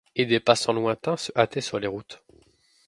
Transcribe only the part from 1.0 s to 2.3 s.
se hâtaient sur les routes.